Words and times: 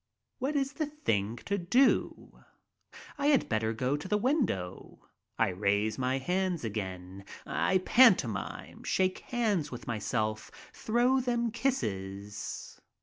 What 0.39 0.55
is 0.55 0.73
the 0.73 0.87
thing 0.87 1.35
to 1.45 1.59
do? 1.59 2.39
I 3.19 3.27
had 3.27 3.47
better 3.47 3.71
go 3.71 3.95
to 3.95 4.07
the 4.07 4.17
window. 4.17 5.07
I 5.37 5.49
raise 5.49 5.99
my 5.99 6.17
hands 6.17 6.63
again. 6.63 7.23
I 7.45 7.77
pantomime, 7.85 8.83
shake 8.83 9.19
hands 9.19 9.69
with 9.69 9.85
myself, 9.85 10.49
throw 10.73 11.19
them 11.19 11.51
kisses. 11.51 12.81